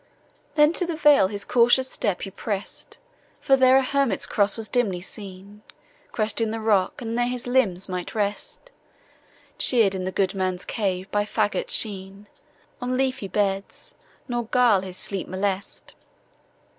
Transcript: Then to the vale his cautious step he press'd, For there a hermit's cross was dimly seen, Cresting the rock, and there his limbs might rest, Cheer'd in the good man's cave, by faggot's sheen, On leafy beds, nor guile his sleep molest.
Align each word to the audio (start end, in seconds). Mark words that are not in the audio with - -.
Then 0.55 0.73
to 0.73 0.87
the 0.87 0.95
vale 0.95 1.27
his 1.27 1.45
cautious 1.45 1.87
step 1.87 2.23
he 2.23 2.31
press'd, 2.31 2.97
For 3.39 3.55
there 3.55 3.77
a 3.77 3.83
hermit's 3.83 4.25
cross 4.25 4.57
was 4.57 4.67
dimly 4.67 4.99
seen, 4.99 5.61
Cresting 6.11 6.49
the 6.49 6.59
rock, 6.59 7.03
and 7.03 7.15
there 7.15 7.27
his 7.27 7.45
limbs 7.45 7.87
might 7.87 8.15
rest, 8.15 8.71
Cheer'd 9.59 9.93
in 9.93 10.03
the 10.03 10.11
good 10.11 10.33
man's 10.33 10.65
cave, 10.65 11.05
by 11.11 11.23
faggot's 11.25 11.71
sheen, 11.73 12.27
On 12.81 12.97
leafy 12.97 13.27
beds, 13.27 13.93
nor 14.27 14.45
guile 14.47 14.81
his 14.81 14.97
sleep 14.97 15.27
molest. 15.27 15.93